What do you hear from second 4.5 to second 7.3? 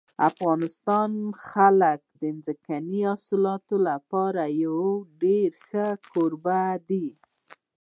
یو ډېر ښه کوربه دی.